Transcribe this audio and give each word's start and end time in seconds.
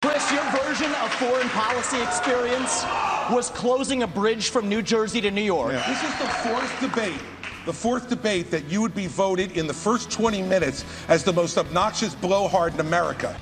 Chris, 0.00 0.30
your 0.30 0.44
version 0.52 0.92
of 1.02 1.12
foreign 1.14 1.48
policy 1.48 2.00
experience 2.00 2.84
was 3.32 3.50
closing 3.50 4.04
a 4.04 4.06
bridge 4.06 4.50
from 4.50 4.68
New 4.68 4.80
Jersey 4.80 5.20
to 5.20 5.28
New 5.28 5.42
York. 5.42 5.72
Yeah. 5.72 5.88
This 5.88 6.04
is 6.04 6.18
the 6.20 6.26
fourth 6.26 6.80
debate. 6.80 7.20
The 7.66 7.72
fourth 7.72 8.08
debate 8.08 8.48
that 8.52 8.64
you 8.66 8.80
would 8.80 8.94
be 8.94 9.08
voted 9.08 9.56
in 9.56 9.66
the 9.66 9.74
first 9.74 10.08
20 10.08 10.40
minutes 10.42 10.84
as 11.08 11.24
the 11.24 11.32
most 11.32 11.58
obnoxious 11.58 12.14
blowhard 12.14 12.74
in 12.74 12.80
America. 12.80 13.36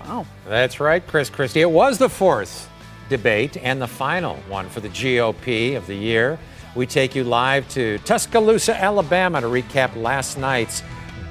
Wow. 0.00 0.26
That's 0.46 0.80
right, 0.80 1.04
Chris 1.06 1.30
Christie. 1.30 1.62
It 1.62 1.70
was 1.70 1.96
the 1.96 2.10
fourth 2.10 2.70
debate 3.08 3.56
and 3.56 3.80
the 3.80 3.88
final 3.88 4.36
one 4.48 4.68
for 4.68 4.80
the 4.80 4.90
GOP 4.90 5.78
of 5.78 5.86
the 5.86 5.96
year. 5.96 6.38
We 6.74 6.86
take 6.86 7.14
you 7.14 7.24
live 7.24 7.66
to 7.70 7.96
Tuscaloosa, 8.00 8.76
Alabama 8.76 9.40
to 9.40 9.46
recap 9.46 9.96
last 9.96 10.36
night's 10.36 10.82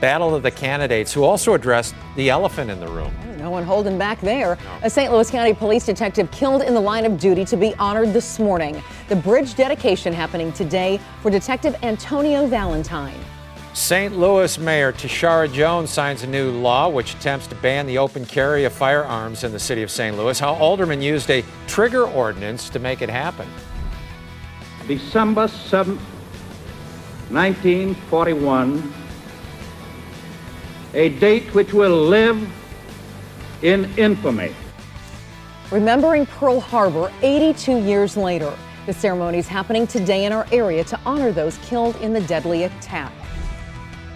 Battle 0.06 0.36
of 0.36 0.44
the 0.44 0.52
Candidates, 0.52 1.12
who 1.12 1.24
also 1.24 1.56
addressed 1.56 1.96
the 2.16 2.30
elephant 2.30 2.70
in 2.70 2.80
the 2.80 2.88
room. 2.88 3.12
No 3.40 3.50
one 3.50 3.64
holding 3.64 3.98
back 3.98 4.22
there. 4.22 4.56
A 4.84 4.90
St. 4.90 5.12
Louis 5.12 5.32
County 5.32 5.52
police 5.52 5.84
detective 5.84 6.30
killed 6.30 6.62
in 6.62 6.76
the 6.76 6.80
line 6.80 7.08
of 7.08 7.20
duty 7.20 7.44
to 7.46 7.58
be 7.58 7.74
honored 7.80 8.14
this 8.14 8.38
morning. 8.38 8.84
The 9.10 9.16
bridge 9.16 9.56
dedication 9.56 10.14
happening 10.14 10.54
today 10.54 11.00
for 11.24 11.32
Detective 11.32 11.76
Antonio 11.82 12.46
Valentine. 12.46 13.18
St. 13.74 14.16
Louis 14.16 14.60
Mayor 14.60 14.94
Tishaura 14.94 15.52
Jones 15.52 15.90
signs 15.90 16.22
a 16.22 16.28
new 16.28 16.52
law 16.52 16.88
which 16.88 17.16
attempts 17.16 17.48
to 17.48 17.56
ban 17.56 17.88
the 17.88 17.98
open 17.98 18.28
carry 18.28 18.64
of 18.66 18.74
firearms 18.74 19.44
in 19.44 19.52
the 19.52 19.60
city 19.60 19.82
of 19.82 19.90
St. 19.90 20.16
Louis. 20.16 20.38
How 20.38 20.54
aldermen 20.54 21.02
used 21.02 21.32
a 21.32 21.44
trigger 21.66 22.04
ordinance 22.04 22.70
to 22.70 22.78
make 22.78 23.02
it 23.02 23.10
happen. 23.10 23.50
December 24.88 25.48
7th, 25.48 25.98
1941, 27.32 28.94
a 30.96 31.10
date 31.10 31.54
which 31.54 31.74
will 31.74 31.96
live 32.08 32.50
in 33.62 33.86
infamy. 33.98 34.56
Remembering 35.70 36.26
Pearl 36.26 36.60
Harbor 36.62 37.12
82 37.22 37.80
years 37.80 38.16
later, 38.16 38.54
the 38.86 38.94
ceremony 38.94 39.38
is 39.38 39.48
happening 39.48 39.86
today 39.88 40.24
in 40.24 40.32
our 40.32 40.48
area 40.54 40.86
to 40.86 41.00
honor 41.06 41.34
those 41.34 41.58
killed 41.60 41.98
in 41.98 42.14
the 42.14 42.22
deadly 42.22 42.64
attack. 42.64 43.12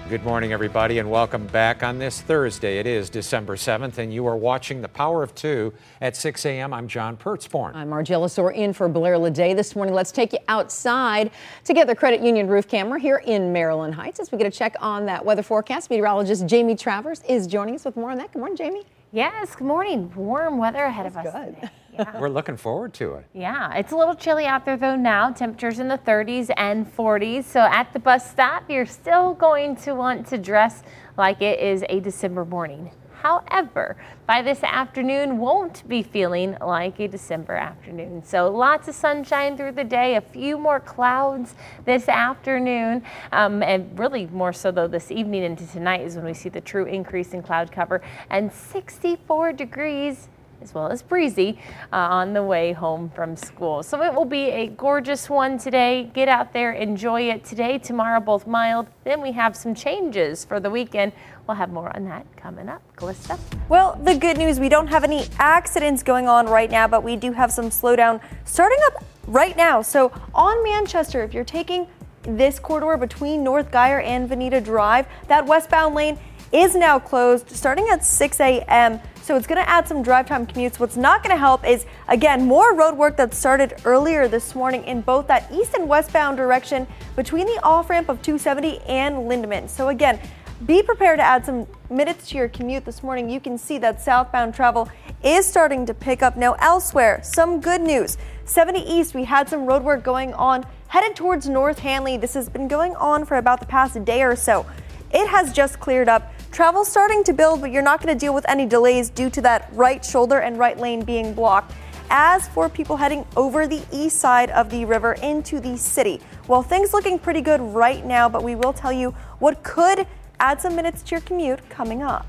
Good 0.10 0.24
morning, 0.24 0.54
everybody, 0.54 0.98
and 0.98 1.12
welcome 1.12 1.46
back 1.46 1.84
on 1.84 2.00
this 2.00 2.20
Thursday. 2.20 2.80
It 2.80 2.88
is 2.88 3.12
December 3.12 3.56
7th, 3.56 4.00
and 4.00 4.12
you 4.12 4.26
are 4.26 4.36
watching 4.36 4.82
The 4.82 4.88
Power 4.88 5.22
of 5.22 5.36
Two 5.36 5.72
at 6.02 6.16
6 6.16 6.48
a.m. 6.48 6.74
I'm 6.74 6.88
John 6.88 7.16
Pertzborn. 7.16 7.76
I'm 7.76 7.90
Margie 7.90 8.14
Ellisor 8.14 8.56
in 8.56 8.74
for 8.74 8.90
Blair 8.90 9.20
Lede 9.20 9.56
this 9.56 9.76
morning. 9.76 9.94
Let's 9.94 10.12
take 10.12 10.34
you 10.34 10.40
outside 10.48 11.30
to 11.64 11.76
get 11.76 11.86
the 11.86 11.96
Credit 11.96 12.22
Union 12.22 12.48
roof 12.48 12.68
camera 12.68 13.00
here 13.00 13.22
in 13.24 13.54
Maryland 13.54 13.94
Heights 13.94 14.20
as 14.20 14.32
we 14.32 14.40
get 14.40 14.48
a 14.48 14.52
check 14.52 14.76
on 14.80 15.06
that 15.06 15.24
weather 15.24 15.44
forecast. 15.44 15.92
Meteorologist 15.92 16.48
Jamie 16.48 16.76
Travers 16.76 17.22
is 17.30 17.46
joining 17.46 17.76
us 17.76 17.86
with 17.86 17.96
more 17.96 18.10
on 18.10 18.18
that. 18.18 18.34
Good 18.34 18.40
morning, 18.40 18.58
Jamie. 18.58 18.86
Yes, 19.12 19.56
good 19.56 19.68
morning. 19.68 20.12
Warm 20.16 20.58
weather 20.58 20.86
ahead 20.86 21.06
That's 21.06 21.28
of 21.28 21.36
us. 21.36 21.54
Good. 21.54 21.70
Yeah. 22.00 22.18
We're 22.18 22.30
looking 22.30 22.56
forward 22.56 22.94
to 22.96 23.16
it. 23.16 23.26
Yeah, 23.34 23.74
it's 23.74 23.92
a 23.92 23.96
little 23.98 24.16
chilly 24.16 24.46
out 24.46 24.64
there 24.64 24.78
though 24.78 24.96
now. 24.96 25.32
Temperatures 25.32 25.80
in 25.80 25.90
the 25.90 25.98
30s 25.98 26.50
and 26.56 26.86
40s. 26.96 27.44
So 27.44 27.60
at 27.60 27.92
the 27.92 28.00
bus 28.00 28.30
stop, 28.30 28.70
you're 28.70 28.86
still 28.86 29.34
going 29.34 29.76
to 29.78 29.94
want 29.94 30.26
to 30.28 30.38
dress 30.38 30.82
like 31.18 31.42
it 31.42 31.60
is 31.60 31.84
a 31.90 32.00
December 32.00 32.46
morning. 32.46 32.90
However, 33.22 33.98
by 34.28 34.42
this 34.42 34.64
afternoon, 34.64 35.40
won't 35.40 35.86
be 35.90 36.02
feeling 36.04 36.56
like 36.62 37.02
a 37.02 37.08
December 37.10 37.54
afternoon. 37.56 38.24
So 38.24 38.50
lots 38.50 38.88
of 38.88 38.96
sunshine 38.96 39.58
through 39.58 39.74
the 39.74 39.84
day, 39.84 40.16
a 40.16 40.22
few 40.22 40.58
more 40.58 40.80
clouds 40.80 41.56
this 41.84 42.08
afternoon, 42.08 43.04
um, 43.34 43.62
and 43.62 44.00
really 44.00 44.28
more 44.28 44.54
so 44.54 44.72
though 44.72 44.88
this 44.88 45.12
evening 45.12 45.44
into 45.44 45.68
tonight 45.68 46.00
is 46.02 46.16
when 46.16 46.24
we 46.24 46.34
see 46.34 46.48
the 46.48 46.62
true 46.62 46.86
increase 46.86 47.34
in 47.34 47.44
cloud 47.44 47.74
cover 47.74 48.02
and 48.30 48.50
64 48.54 49.52
degrees 49.52 50.30
as 50.62 50.74
well 50.74 50.88
as 50.88 51.02
breezy 51.02 51.58
uh, 51.92 51.98
on 51.98 52.34
the 52.34 52.44
way 52.44 52.74
home 52.74 53.10
from 53.16 53.36
school. 53.36 53.84
So 53.84 54.02
it 54.04 54.14
will 54.14 54.26
be 54.26 54.50
a 54.50 54.68
gorgeous 54.68 55.30
one 55.30 55.58
today. 55.58 56.10
Get 56.14 56.28
out 56.28 56.54
there, 56.54 56.74
enjoy 56.74 57.24
it 57.30 57.44
today, 57.46 57.78
tomorrow, 57.78 58.20
both 58.20 58.48
mild. 58.48 58.88
Then 59.04 59.22
we 59.22 59.32
have 59.34 59.56
some 59.56 59.74
changes 59.74 60.46
for 60.46 60.60
the 60.60 60.70
weekend. 60.70 61.14
We'll 61.48 61.58
have 61.58 61.72
more 61.72 61.96
on 61.96 62.06
that 62.06 62.26
coming 62.38 62.70
up. 62.70 62.82
Calista? 62.96 63.38
Well, 63.70 64.00
the 64.04 64.16
good 64.16 64.38
news 64.38 64.60
we 64.60 64.70
don't 64.70 64.88
have 64.88 65.04
any 65.04 65.28
accidents 65.40 66.04
going 66.04 66.28
on 66.28 66.48
right 66.48 66.70
now, 66.70 66.88
but 66.88 67.04
we 67.04 67.16
do 67.16 67.32
have 67.32 67.52
some 67.52 67.70
slowdown 67.70 68.22
starting 68.46 68.80
up 68.88 69.04
right 69.28 69.56
now. 69.56 69.82
So 69.82 70.12
on 70.34 70.64
Manchester, 70.64 71.24
if 71.24 71.34
you're 71.34 71.44
taking 71.44 71.88
this 72.24 72.60
corridor 72.60 72.98
between 72.98 73.44
North 73.44 73.72
Geyer 73.72 74.02
and 74.02 74.30
Veneta 74.30 74.64
Drive, 74.64 75.08
that 75.28 75.46
westbound 75.46 75.96
lane 75.96 76.20
is 76.52 76.76
now 76.76 77.00
closed 77.00 77.50
starting 77.50 77.88
at 77.90 78.04
6 78.04 78.40
a.m 78.40 79.00
so 79.22 79.36
it's 79.36 79.48
going 79.48 79.62
to 79.62 79.70
add 79.70 79.88
some 79.88 80.02
drive 80.02 80.28
time 80.28 80.48
commutes. 80.48 80.80
What's 80.80 80.98
not 80.98 81.24
going 81.24 81.36
to 81.36 81.40
help 81.40 81.68
is, 81.68 81.86
again, 82.08 82.46
more 82.46 82.74
road 82.74 82.98
work 82.98 83.18
that 83.18 83.34
started 83.34 83.82
earlier 83.86 84.28
this 84.28 84.56
morning 84.56 84.84
in 84.86 85.02
both 85.02 85.28
that 85.28 85.52
east 85.52 85.74
and 85.74 85.88
westbound 85.88 86.38
direction 86.38 86.88
between 87.16 87.46
the 87.46 87.60
off 87.64 87.90
ramp 87.90 88.10
of 88.10 88.22
270 88.22 88.80
and 88.88 89.16
Lindeman. 89.16 89.70
So 89.70 89.90
again, 89.90 90.20
be 90.66 90.84
prepared 90.84 91.20
to 91.20 91.24
add 91.24 91.46
some 91.46 91.68
minutes 91.90 92.30
to 92.30 92.38
your 92.38 92.50
commute 92.50 92.84
this 92.84 93.02
morning. 93.02 93.30
You 93.30 93.40
can 93.40 93.58
see 93.58 93.78
that 93.78 94.02
southbound 94.02 94.54
travel 94.54 94.90
is 95.24 95.46
starting 95.46 95.86
to 95.86 95.94
pick 95.94 96.22
up 96.22 96.36
now 96.36 96.54
elsewhere. 96.60 97.22
Some 97.24 97.62
good 97.62 97.82
news. 97.82 98.18
70 98.46 98.80
East, 98.80 99.14
we 99.14 99.24
had 99.24 99.48
some 99.48 99.66
road 99.66 99.84
work 99.84 100.04
going 100.04 100.34
on 100.34 100.66
headed 100.88 101.16
towards 101.16 101.48
North 101.48 101.80
Hanley. 101.80 102.18
This 102.18 102.34
has 102.34 102.50
been 102.50 102.68
going 102.68 102.96
on 102.96 103.24
for 103.24 103.38
about 103.38 103.60
the 103.60 103.66
past 103.66 104.04
day 104.04 104.24
or 104.24 104.36
so. 104.36 104.66
It 105.12 105.28
has 105.28 105.54
just 105.54 105.80
cleared 105.80 106.10
up. 106.10 106.34
Travel's 106.52 106.88
starting 106.88 107.24
to 107.26 107.34
build, 107.34 107.62
but 107.62 107.72
you're 107.72 107.84
not 107.84 108.02
going 108.02 108.14
to 108.14 108.20
deal 108.20 108.34
with 108.34 108.44
any 108.50 108.66
delays 108.66 109.10
due 109.10 109.30
to 109.30 109.42
that 109.42 109.70
right 109.74 110.04
shoulder 110.04 110.40
and 110.40 110.58
right 110.58 110.78
lane 110.78 111.04
being 111.04 111.34
blocked. 111.34 111.74
As 112.10 112.48
for 112.50 112.68
people 112.68 112.98
heading 112.98 113.24
over 113.38 113.68
the 113.68 113.84
east 113.92 114.18
side 114.18 114.50
of 114.52 114.70
the 114.72 114.84
river 114.84 115.14
into 115.14 115.60
the 115.60 115.78
city, 115.78 116.20
well, 116.48 116.64
things 116.64 116.92
looking 116.92 117.20
pretty 117.20 117.42
good 117.42 117.62
right 117.62 118.04
now, 118.04 118.28
but 118.28 118.44
we 118.44 118.56
will 118.56 118.74
tell 118.74 118.92
you 118.92 119.12
what 119.38 119.62
could 119.64 120.08
add 120.40 120.60
some 120.60 120.76
minutes 120.76 121.04
to 121.04 121.12
your 121.12 121.22
commute 121.22 121.70
coming 121.70 122.02
up. 122.02 122.26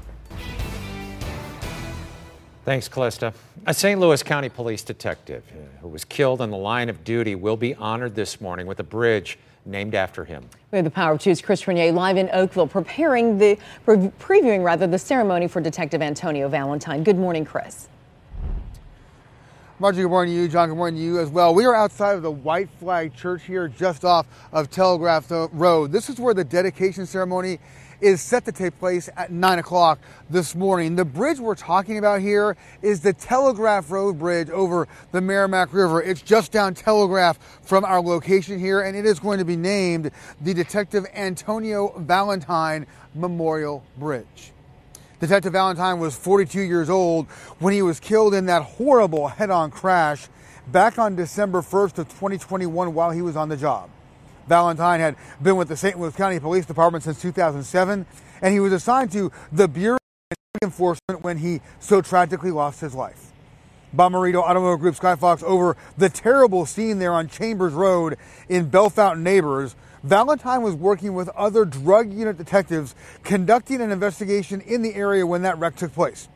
Thanks, 2.66 2.88
Callista. 2.88 3.32
A 3.66 3.72
St. 3.72 3.98
Louis 3.98 4.22
County 4.22 4.50
police 4.50 4.82
detective 4.82 5.44
who 5.80 5.88
was 5.88 6.04
killed 6.04 6.42
in 6.42 6.50
the 6.50 6.58
line 6.58 6.90
of 6.90 7.02
duty 7.04 7.34
will 7.34 7.56
be 7.56 7.74
honored 7.74 8.14
this 8.14 8.38
morning 8.38 8.66
with 8.66 8.78
a 8.80 8.84
bridge 8.84 9.38
named 9.70 9.94
after 9.94 10.24
him. 10.24 10.44
We 10.72 10.76
have 10.76 10.84
the 10.84 10.90
Power 10.90 11.12
of 11.12 11.20
Two's 11.20 11.40
Chris 11.40 11.66
Regnier 11.66 11.92
live 11.92 12.16
in 12.16 12.28
Oakville, 12.32 12.66
preparing 12.66 13.38
the 13.38 13.58
pre- 13.84 13.96
previewing 13.96 14.62
rather 14.62 14.86
the 14.86 14.98
ceremony 14.98 15.48
for 15.48 15.60
Detective 15.60 16.02
Antonio 16.02 16.48
Valentine. 16.48 17.02
Good 17.04 17.18
morning, 17.18 17.44
Chris. 17.44 17.88
Margie, 19.80 20.02
good 20.02 20.10
morning 20.10 20.34
to 20.34 20.42
you. 20.42 20.46
John, 20.46 20.68
good 20.68 20.76
morning 20.76 21.00
to 21.00 21.02
you 21.02 21.18
as 21.20 21.30
well. 21.30 21.54
We 21.54 21.64
are 21.64 21.74
outside 21.74 22.14
of 22.14 22.20
the 22.20 22.30
White 22.30 22.68
Flag 22.68 23.14
Church 23.16 23.44
here, 23.44 23.66
just 23.66 24.04
off 24.04 24.26
of 24.52 24.68
Telegraph 24.68 25.30
Road. 25.30 25.90
This 25.90 26.10
is 26.10 26.20
where 26.20 26.34
the 26.34 26.44
dedication 26.44 27.06
ceremony 27.06 27.58
is 28.02 28.20
set 28.20 28.44
to 28.44 28.52
take 28.52 28.78
place 28.78 29.08
at 29.16 29.32
9 29.32 29.58
o'clock 29.58 29.98
this 30.28 30.54
morning. 30.54 30.96
The 30.96 31.06
bridge 31.06 31.40
we're 31.40 31.54
talking 31.54 31.96
about 31.96 32.20
here 32.20 32.58
is 32.82 33.00
the 33.00 33.14
Telegraph 33.14 33.90
Road 33.90 34.18
Bridge 34.18 34.50
over 34.50 34.86
the 35.12 35.20
Meramec 35.20 35.72
River. 35.72 36.02
It's 36.02 36.20
just 36.20 36.52
down 36.52 36.74
Telegraph 36.74 37.38
from 37.62 37.86
our 37.86 38.02
location 38.02 38.58
here, 38.58 38.82
and 38.82 38.94
it 38.94 39.06
is 39.06 39.18
going 39.18 39.38
to 39.38 39.46
be 39.46 39.56
named 39.56 40.10
the 40.42 40.52
Detective 40.52 41.06
Antonio 41.14 41.98
Valentine 42.00 42.86
Memorial 43.14 43.82
Bridge. 43.96 44.52
Detective 45.20 45.52
Valentine 45.52 45.98
was 45.98 46.16
42 46.16 46.62
years 46.62 46.88
old 46.88 47.26
when 47.58 47.74
he 47.74 47.82
was 47.82 48.00
killed 48.00 48.32
in 48.32 48.46
that 48.46 48.62
horrible 48.62 49.28
head-on 49.28 49.70
crash 49.70 50.28
back 50.66 50.98
on 50.98 51.14
December 51.14 51.60
1st 51.60 51.98
of 51.98 52.08
2021 52.08 52.94
while 52.94 53.10
he 53.10 53.20
was 53.20 53.36
on 53.36 53.50
the 53.50 53.56
job. 53.56 53.90
Valentine 54.48 54.98
had 54.98 55.16
been 55.42 55.56
with 55.56 55.68
the 55.68 55.76
St. 55.76 56.00
Louis 56.00 56.16
County 56.16 56.40
Police 56.40 56.64
Department 56.64 57.04
since 57.04 57.20
2007, 57.20 58.06
and 58.40 58.54
he 58.54 58.60
was 58.60 58.72
assigned 58.72 59.12
to 59.12 59.30
the 59.52 59.68
Bureau 59.68 59.98
of 60.30 60.62
Enforcement 60.62 61.22
when 61.22 61.36
he 61.36 61.60
so 61.80 62.00
tragically 62.00 62.50
lost 62.50 62.80
his 62.80 62.94
life. 62.94 63.30
Bommarito 63.94 64.36
Automotive 64.36 64.80
Group 64.80 64.94
Skyfox 64.94 65.42
over 65.42 65.76
the 65.98 66.08
terrible 66.08 66.64
scene 66.64 66.98
there 66.98 67.12
on 67.12 67.28
Chambers 67.28 67.74
Road 67.74 68.16
in 68.48 68.70
Bellefontaine 68.70 69.22
Neighbors. 69.22 69.76
Valentine 70.02 70.62
was 70.62 70.74
working 70.74 71.12
with 71.12 71.28
other 71.30 71.64
drug 71.64 72.12
unit 72.12 72.38
detectives 72.38 72.94
conducting 73.22 73.80
an 73.80 73.92
investigation 73.92 74.60
in 74.62 74.82
the 74.82 74.94
area 74.94 75.26
when 75.26 75.42
that 75.42 75.58
wreck 75.58 75.76
took 75.76 75.92
place. 75.92 76.28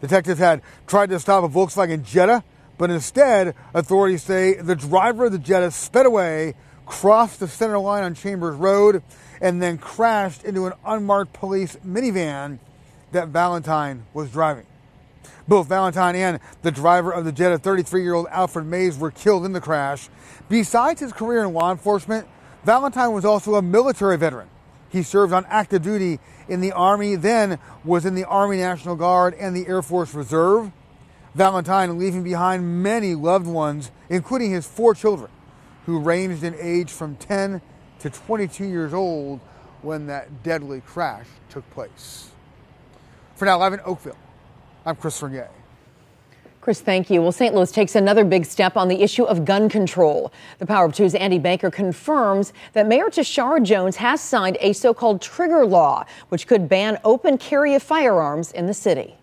Detectives 0.00 0.40
had 0.40 0.62
tried 0.88 1.10
to 1.10 1.20
stop 1.20 1.44
a 1.44 1.48
Volkswagen 1.48 2.02
Jetta, 2.02 2.42
but 2.78 2.90
instead, 2.90 3.54
authorities 3.74 4.24
say 4.24 4.54
the 4.54 4.74
driver 4.74 5.26
of 5.26 5.32
the 5.32 5.38
Jetta 5.38 5.70
sped 5.70 6.06
away, 6.06 6.54
crossed 6.84 7.38
the 7.38 7.46
center 7.46 7.78
line 7.78 8.02
on 8.02 8.14
Chambers 8.14 8.56
Road, 8.56 9.04
and 9.40 9.62
then 9.62 9.78
crashed 9.78 10.42
into 10.42 10.66
an 10.66 10.72
unmarked 10.84 11.32
police 11.32 11.76
minivan 11.86 12.58
that 13.12 13.28
Valentine 13.28 14.04
was 14.12 14.30
driving. 14.30 14.66
Both 15.46 15.68
Valentine 15.68 16.16
and 16.16 16.40
the 16.62 16.72
driver 16.72 17.12
of 17.12 17.24
the 17.24 17.32
Jetta, 17.32 17.58
33 17.58 18.02
year 18.02 18.14
old 18.14 18.26
Alfred 18.30 18.66
Mays, 18.66 18.98
were 18.98 19.12
killed 19.12 19.44
in 19.44 19.52
the 19.52 19.60
crash. 19.60 20.08
Besides 20.48 21.00
his 21.00 21.12
career 21.12 21.44
in 21.44 21.52
law 21.52 21.70
enforcement, 21.70 22.26
Valentine 22.64 23.12
was 23.12 23.24
also 23.24 23.56
a 23.56 23.62
military 23.62 24.16
veteran. 24.16 24.48
He 24.88 25.02
served 25.02 25.32
on 25.32 25.44
active 25.46 25.82
duty 25.82 26.20
in 26.48 26.60
the 26.60 26.72
Army, 26.72 27.16
then 27.16 27.58
was 27.84 28.04
in 28.04 28.14
the 28.14 28.24
Army 28.24 28.58
National 28.58 28.94
Guard 28.94 29.34
and 29.34 29.56
the 29.56 29.66
Air 29.66 29.82
Force 29.82 30.14
Reserve. 30.14 30.70
Valentine 31.34 31.98
leaving 31.98 32.22
behind 32.22 32.82
many 32.82 33.14
loved 33.14 33.46
ones, 33.46 33.90
including 34.10 34.50
his 34.50 34.66
four 34.66 34.94
children, 34.94 35.30
who 35.86 35.98
ranged 35.98 36.44
in 36.44 36.54
age 36.60 36.90
from 36.90 37.16
10 37.16 37.62
to 38.00 38.10
22 38.10 38.64
years 38.64 38.92
old 38.92 39.40
when 39.80 40.06
that 40.06 40.42
deadly 40.42 40.82
crash 40.82 41.26
took 41.48 41.68
place. 41.70 42.30
For 43.34 43.46
now, 43.46 43.58
live 43.58 43.72
in 43.72 43.80
Oakville, 43.80 44.18
I'm 44.84 44.94
Chris 44.94 45.20
Regnier. 45.20 45.61
Chris, 46.62 46.80
thank 46.80 47.10
you. 47.10 47.20
Well, 47.20 47.32
St. 47.32 47.56
Louis 47.56 47.72
takes 47.72 47.96
another 47.96 48.24
big 48.24 48.44
step 48.44 48.76
on 48.76 48.86
the 48.86 49.02
issue 49.02 49.24
of 49.24 49.44
gun 49.44 49.68
control. 49.68 50.32
The 50.60 50.66
Power 50.66 50.84
of 50.84 50.94
Two's 50.94 51.16
Andy 51.16 51.40
Banker 51.40 51.72
confirms 51.72 52.52
that 52.72 52.86
Mayor 52.86 53.06
Tishaura 53.06 53.60
Jones 53.64 53.96
has 53.96 54.20
signed 54.20 54.56
a 54.60 54.72
so 54.72 54.94
called 54.94 55.20
trigger 55.20 55.66
law, 55.66 56.04
which 56.28 56.46
could 56.46 56.68
ban 56.68 57.00
open 57.02 57.36
carry 57.36 57.74
of 57.74 57.82
firearms 57.82 58.52
in 58.52 58.66
the 58.66 58.74
city. 58.74 59.16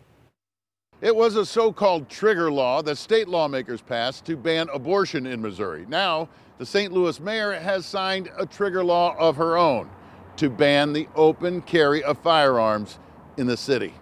It 0.99 1.15
was 1.15 1.37
a 1.37 1.45
so 1.45 1.71
called 1.71 2.09
trigger 2.09 2.51
law 2.51 2.81
that 2.81 2.97
state 2.97 3.29
lawmakers 3.29 3.79
passed 3.79 4.25
to 4.25 4.35
ban 4.35 4.67
abortion 4.73 5.25
in 5.25 5.41
Missouri. 5.41 5.85
Now, 5.87 6.27
the 6.57 6.65
St. 6.65 6.91
Louis 6.91 7.21
mayor 7.21 7.53
has 7.53 7.85
signed 7.85 8.29
a 8.37 8.45
trigger 8.45 8.83
law 8.83 9.15
of 9.17 9.37
her 9.37 9.57
own 9.57 9.89
to 10.35 10.49
ban 10.49 10.91
the 10.91 11.07
open 11.15 11.61
carry 11.61 12.03
of 12.03 12.17
firearms 12.17 12.99
in 13.37 13.47
the 13.47 13.55
city. 13.55 13.93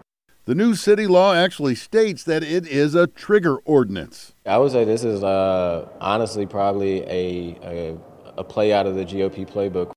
The 0.47 0.55
new 0.55 0.75
city 0.75 1.07
law 1.07 1.33
actually 1.33 1.75
states 1.75 2.23
that 2.23 2.41
it 2.41 2.65
is 2.65 2.95
a 2.95 3.05
trigger 3.05 3.57
ordinance. 3.65 4.33
I 4.45 4.57
would 4.57 4.71
say 4.71 4.85
this 4.85 5.03
is 5.03 5.21
uh, 5.21 5.89
honestly 5.99 6.45
probably 6.45 7.01
a, 7.01 7.59
a, 7.61 7.97
a 8.37 8.45
play 8.45 8.71
out 8.71 8.87
of 8.87 8.95
the 8.95 9.03
GOP 9.03 9.45
playbook. 9.45 9.91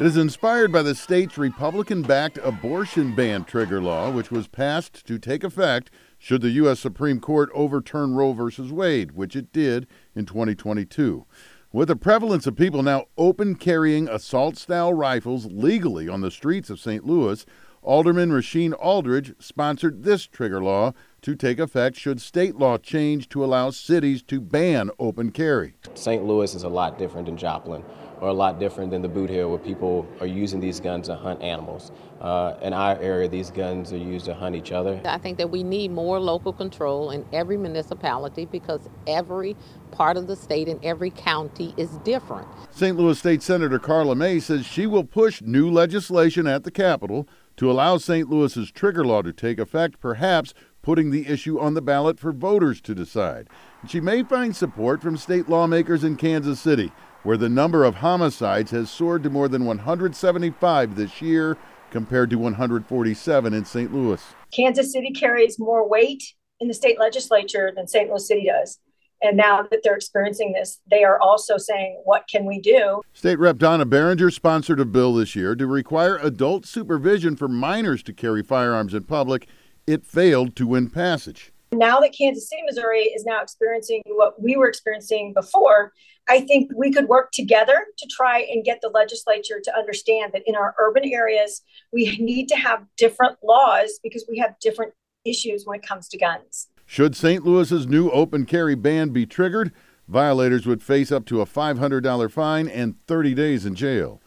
It 0.00 0.04
is 0.04 0.16
inspired 0.16 0.72
by 0.72 0.82
the 0.82 0.96
state's 0.96 1.38
Republican 1.38 2.02
backed 2.02 2.38
abortion 2.42 3.14
ban 3.14 3.44
trigger 3.44 3.80
law, 3.80 4.10
which 4.10 4.32
was 4.32 4.48
passed 4.48 5.06
to 5.06 5.16
take 5.16 5.44
effect 5.44 5.88
should 6.18 6.40
the 6.40 6.50
U.S. 6.50 6.80
Supreme 6.80 7.20
Court 7.20 7.48
overturn 7.54 8.14
Roe 8.14 8.32
v. 8.32 8.72
Wade, 8.72 9.12
which 9.12 9.36
it 9.36 9.52
did 9.52 9.86
in 10.16 10.26
2022. 10.26 11.26
With 11.70 11.88
the 11.88 11.96
prevalence 11.96 12.46
of 12.46 12.56
people 12.56 12.82
now 12.82 13.04
open 13.16 13.54
carrying 13.54 14.08
assault 14.08 14.56
style 14.56 14.94
rifles 14.94 15.46
legally 15.46 16.08
on 16.08 16.22
the 16.22 16.30
streets 16.30 16.70
of 16.70 16.80
St. 16.80 17.04
Louis, 17.04 17.44
Alderman 17.82 18.30
Rasheen 18.30 18.74
Aldridge 18.78 19.34
sponsored 19.38 20.02
this 20.02 20.26
trigger 20.26 20.62
law 20.62 20.92
to 21.22 21.36
take 21.36 21.58
effect 21.58 21.96
should 21.96 22.20
state 22.20 22.56
law 22.56 22.76
change 22.76 23.28
to 23.28 23.44
allow 23.44 23.70
cities 23.70 24.22
to 24.24 24.40
ban 24.40 24.90
open 24.98 25.30
carry. 25.30 25.74
St. 25.94 26.24
Louis 26.24 26.54
is 26.54 26.64
a 26.64 26.68
lot 26.68 26.98
different 26.98 27.26
than 27.26 27.36
Joplin 27.36 27.84
or 28.20 28.28
a 28.28 28.32
lot 28.32 28.58
different 28.58 28.90
than 28.90 29.00
the 29.00 29.08
Bootheel 29.08 29.48
where 29.48 29.58
people 29.58 30.06
are 30.20 30.26
using 30.26 30.58
these 30.58 30.80
guns 30.80 31.06
to 31.06 31.14
hunt 31.14 31.40
animals. 31.40 31.92
Uh, 32.20 32.54
in 32.62 32.72
our 32.72 32.98
area, 32.98 33.28
these 33.28 33.50
guns 33.50 33.92
are 33.92 33.96
used 33.96 34.24
to 34.24 34.34
hunt 34.34 34.56
each 34.56 34.72
other. 34.72 35.00
I 35.04 35.18
think 35.18 35.38
that 35.38 35.50
we 35.50 35.62
need 35.62 35.92
more 35.92 36.18
local 36.18 36.52
control 36.52 37.12
in 37.12 37.24
every 37.32 37.56
municipality 37.56 38.44
because 38.44 38.88
every 39.06 39.56
part 39.92 40.16
of 40.16 40.26
the 40.26 40.34
state 40.34 40.68
and 40.68 40.84
every 40.84 41.10
county 41.10 41.74
is 41.76 41.90
different. 41.98 42.48
St. 42.70 42.96
Louis 42.96 43.18
State 43.18 43.42
Senator 43.42 43.78
Karla 43.78 44.16
May 44.16 44.40
says 44.40 44.66
she 44.66 44.86
will 44.86 45.04
push 45.04 45.40
new 45.40 45.70
legislation 45.70 46.48
at 46.48 46.64
the 46.64 46.72
Capitol 46.72 47.28
to 47.58 47.70
allow 47.70 47.98
St. 47.98 48.30
Louis's 48.30 48.70
trigger 48.70 49.04
law 49.04 49.20
to 49.20 49.32
take 49.32 49.58
effect, 49.58 50.00
perhaps 50.00 50.54
putting 50.80 51.10
the 51.10 51.26
issue 51.26 51.58
on 51.58 51.74
the 51.74 51.82
ballot 51.82 52.18
for 52.18 52.32
voters 52.32 52.80
to 52.80 52.94
decide. 52.94 53.48
She 53.86 54.00
may 54.00 54.22
find 54.22 54.54
support 54.54 55.02
from 55.02 55.16
state 55.16 55.48
lawmakers 55.48 56.04
in 56.04 56.16
Kansas 56.16 56.60
City, 56.60 56.92
where 57.24 57.36
the 57.36 57.48
number 57.48 57.84
of 57.84 57.96
homicides 57.96 58.70
has 58.70 58.90
soared 58.90 59.24
to 59.24 59.30
more 59.30 59.48
than 59.48 59.64
175 59.64 60.94
this 60.94 61.20
year 61.20 61.58
compared 61.90 62.30
to 62.30 62.36
147 62.36 63.52
in 63.52 63.64
St. 63.64 63.92
Louis. 63.92 64.22
Kansas 64.54 64.92
City 64.92 65.10
carries 65.10 65.58
more 65.58 65.88
weight 65.88 66.22
in 66.60 66.68
the 66.68 66.74
state 66.74 66.98
legislature 66.98 67.72
than 67.74 67.88
St. 67.88 68.08
Louis 68.08 68.26
City 68.26 68.46
does. 68.46 68.78
And 69.20 69.36
now 69.36 69.62
that 69.70 69.80
they're 69.82 69.96
experiencing 69.96 70.52
this, 70.52 70.80
they 70.90 71.02
are 71.04 71.18
also 71.20 71.56
saying, 71.56 72.00
what 72.04 72.28
can 72.28 72.44
we 72.44 72.60
do? 72.60 73.02
State 73.12 73.38
Rep 73.38 73.58
Donna 73.58 73.84
Baringer 73.84 74.32
sponsored 74.32 74.78
a 74.78 74.84
bill 74.84 75.14
this 75.14 75.34
year 75.34 75.56
to 75.56 75.66
require 75.66 76.18
adult 76.18 76.66
supervision 76.66 77.34
for 77.34 77.48
minors 77.48 78.02
to 78.04 78.12
carry 78.12 78.42
firearms 78.42 78.94
in 78.94 79.04
public. 79.04 79.48
It 79.86 80.06
failed 80.06 80.54
to 80.56 80.66
win 80.66 80.90
passage. 80.90 81.52
Now 81.72 82.00
that 82.00 82.14
Kansas 82.16 82.48
City, 82.48 82.62
Missouri 82.64 83.04
is 83.04 83.24
now 83.24 83.42
experiencing 83.42 84.02
what 84.06 84.40
we 84.40 84.56
were 84.56 84.68
experiencing 84.68 85.34
before, 85.34 85.92
I 86.28 86.40
think 86.40 86.70
we 86.74 86.92
could 86.92 87.08
work 87.08 87.30
together 87.32 87.86
to 87.98 88.06
try 88.06 88.46
and 88.50 88.64
get 88.64 88.80
the 88.80 88.88
legislature 88.88 89.60
to 89.62 89.76
understand 89.76 90.32
that 90.32 90.42
in 90.46 90.54
our 90.54 90.74
urban 90.78 91.04
areas, 91.12 91.62
we 91.92 92.16
need 92.18 92.48
to 92.48 92.56
have 92.56 92.84
different 92.96 93.38
laws 93.42 93.98
because 94.02 94.24
we 94.28 94.38
have 94.38 94.54
different 94.60 94.94
issues 95.24 95.64
when 95.66 95.78
it 95.80 95.86
comes 95.86 96.08
to 96.08 96.18
guns. 96.18 96.68
Should 96.90 97.14
St. 97.14 97.44
Louis's 97.44 97.86
new 97.86 98.08
open 98.08 98.46
carry 98.46 98.74
ban 98.74 99.10
be 99.10 99.26
triggered, 99.26 99.72
violators 100.08 100.66
would 100.66 100.82
face 100.82 101.12
up 101.12 101.26
to 101.26 101.42
a 101.42 101.46
$500 101.46 102.30
fine 102.30 102.66
and 102.66 102.94
30 103.06 103.34
days 103.34 103.66
in 103.66 103.74
jail. 103.74 104.22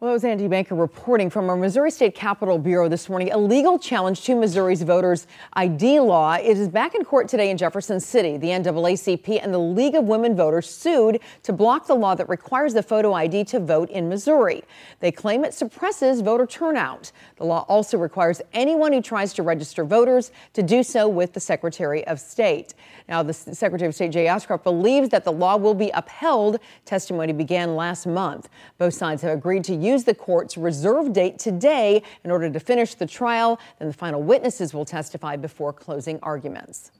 Well, 0.00 0.08
that 0.08 0.14
was 0.14 0.24
Andy 0.24 0.48
Banker 0.48 0.74
reporting 0.74 1.28
from 1.28 1.50
our 1.50 1.56
Missouri 1.56 1.90
State 1.90 2.14
Capitol 2.14 2.56
Bureau 2.58 2.88
this 2.88 3.10
morning. 3.10 3.32
A 3.32 3.36
legal 3.36 3.78
challenge 3.78 4.22
to 4.22 4.34
Missouri's 4.34 4.80
voters' 4.80 5.26
ID 5.52 6.00
law. 6.00 6.36
It 6.36 6.56
is 6.56 6.70
back 6.70 6.94
in 6.94 7.04
court 7.04 7.28
today 7.28 7.50
in 7.50 7.58
Jefferson 7.58 8.00
City. 8.00 8.38
The 8.38 8.46
NAACP 8.46 9.38
and 9.42 9.52
the 9.52 9.58
League 9.58 9.94
of 9.94 10.04
Women 10.04 10.34
Voters 10.34 10.70
sued 10.70 11.20
to 11.42 11.52
block 11.52 11.86
the 11.86 11.94
law 11.94 12.14
that 12.14 12.30
requires 12.30 12.72
the 12.72 12.82
photo 12.82 13.12
ID 13.12 13.44
to 13.44 13.60
vote 13.60 13.90
in 13.90 14.08
Missouri. 14.08 14.64
They 15.00 15.12
claim 15.12 15.44
it 15.44 15.52
suppresses 15.52 16.22
voter 16.22 16.46
turnout. 16.46 17.12
The 17.36 17.44
law 17.44 17.66
also 17.68 17.98
requires 17.98 18.40
anyone 18.54 18.94
who 18.94 19.02
tries 19.02 19.34
to 19.34 19.42
register 19.42 19.84
voters 19.84 20.32
to 20.54 20.62
do 20.62 20.82
so 20.82 21.10
with 21.10 21.34
the 21.34 21.40
Secretary 21.40 22.06
of 22.06 22.20
State. 22.20 22.72
Now, 23.06 23.22
the 23.22 23.34
Secretary 23.34 23.88
of 23.88 23.94
State 23.94 24.12
Jay 24.12 24.28
Ashcroft 24.28 24.64
believes 24.64 25.10
that 25.10 25.24
the 25.24 25.32
law 25.32 25.58
will 25.58 25.74
be 25.74 25.90
upheld. 25.90 26.58
Testimony 26.86 27.34
began 27.34 27.76
last 27.76 28.06
month. 28.06 28.48
Both 28.78 28.94
sides 28.94 29.20
have 29.20 29.36
agreed 29.36 29.64
to 29.64 29.74
use 29.74 29.89
the 29.98 30.14
court's 30.14 30.56
reserve 30.56 31.12
date 31.12 31.38
today 31.38 32.02
in 32.24 32.30
order 32.30 32.50
to 32.50 32.60
finish 32.60 32.94
the 32.94 33.06
trial. 33.06 33.58
Then 33.78 33.88
the 33.88 33.94
final 33.94 34.22
witnesses 34.22 34.72
will 34.72 34.84
testify 34.84 35.36
before 35.36 35.72
closing 35.72 36.18
arguments. 36.22 36.92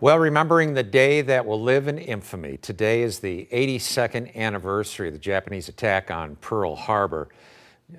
Well, 0.00 0.18
remembering 0.18 0.74
the 0.74 0.82
day 0.82 1.22
that 1.22 1.46
will 1.46 1.62
live 1.62 1.88
in 1.88 1.98
infamy, 1.98 2.58
today 2.58 3.02
is 3.02 3.20
the 3.20 3.48
82nd 3.52 4.34
anniversary 4.34 5.08
of 5.08 5.14
the 5.14 5.20
Japanese 5.20 5.68
attack 5.68 6.10
on 6.10 6.36
Pearl 6.36 6.74
Harbor. 6.74 7.28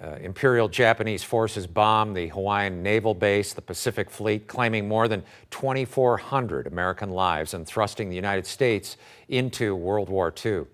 Uh, 0.03 0.15
Imperial 0.21 0.67
Japanese 0.67 1.23
forces 1.23 1.67
bombed 1.67 2.17
the 2.17 2.27
Hawaiian 2.27 2.83
naval 2.83 3.13
base, 3.13 3.53
the 3.53 3.61
Pacific 3.61 4.09
Fleet, 4.09 4.45
claiming 4.47 4.87
more 4.87 5.07
than 5.07 5.23
2,400 5.51 6.67
American 6.67 7.11
lives 7.11 7.53
and 7.53 7.65
thrusting 7.65 8.09
the 8.09 8.15
United 8.15 8.45
States 8.45 8.97
into 9.29 9.75
World 9.75 10.09
War 10.09 10.33
II. 10.45 10.65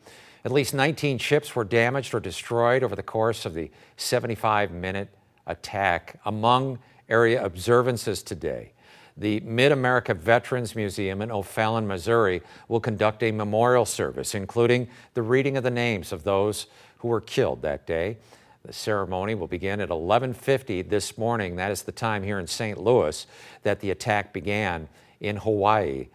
At 0.44 0.52
least 0.52 0.74
19 0.74 1.20
ships 1.20 1.56
were 1.56 1.64
damaged 1.64 2.14
or 2.14 2.20
destroyed 2.20 2.84
over 2.84 2.96
the 2.96 3.04
course 3.04 3.46
of 3.46 3.54
the 3.54 3.70
75 3.98 4.72
minute 4.72 5.10
attack. 5.46 6.20
Among 6.26 6.80
area 7.10 7.44
observances 7.44 8.24
today, 8.24 8.74
the 9.18 9.40
Mid 9.42 9.72
America 9.72 10.14
Veterans 10.14 10.76
Museum 10.76 11.22
in 11.22 11.32
O'Fallon, 11.32 11.88
Missouri 11.88 12.42
will 12.68 12.80
conduct 12.80 13.22
a 13.22 13.32
memorial 13.32 13.86
service, 13.86 14.34
including 14.34 14.88
the 15.14 15.22
reading 15.22 15.58
of 15.58 15.64
the 15.64 15.72
names 15.72 16.12
of 16.12 16.24
those 16.24 16.68
who 17.00 17.10
were 17.10 17.22
killed 17.22 17.62
that 17.62 17.86
day. 17.86 18.18
The 18.64 18.74
ceremony 18.74 19.36
will 19.36 19.48
begin 19.48 19.80
at 19.80 19.90
11:50 19.90 20.82
this 20.82 21.18
morning. 21.18 21.56
That 21.56 21.72
is 21.72 21.84
the 21.84 21.92
time 21.92 22.24
here 22.24 22.40
in 22.40 22.48
St. 22.48 22.78
Louis 22.80 23.28
that 23.64 23.80
the 23.80 23.92
attack 23.92 24.34
began 24.34 24.88
in 25.20 25.38
Hawaii, 25.38 26.08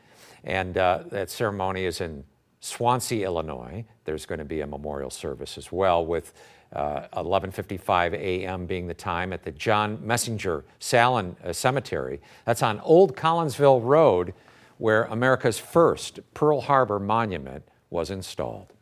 and 0.43 0.77
uh, 0.77 1.05
that 1.11 1.31
ceremony 1.31 1.85
is 1.85 2.01
in 2.01 2.25
Swansea, 2.67 3.25
Illinois. 3.25 3.85
There's 4.05 4.27
going 4.27 4.41
to 4.41 4.45
be 4.45 4.61
a 4.61 4.67
memorial 4.67 5.11
service 5.11 5.57
as 5.57 5.71
well, 5.71 6.05
with 6.05 6.33
uh, 6.73 7.07
11:55 7.15 8.15
a.m. 8.15 8.67
being 8.67 8.87
the 8.87 8.95
time 8.95 9.33
at 9.33 9.45
the 9.45 9.53
John 9.53 9.99
Messenger 10.05 10.65
Salin 10.81 11.37
uh, 11.45 11.53
Cemetery. 11.53 12.21
That's 12.45 12.63
on 12.63 12.81
Old 12.81 13.17
Collinsville 13.17 13.83
Road, 13.83 14.35
where 14.79 15.05
America's 15.05 15.59
first 15.59 16.19
Pearl 16.35 16.61
Harbor 16.61 16.99
monument 16.99 17.63
was 17.91 18.11
installed. 18.11 18.73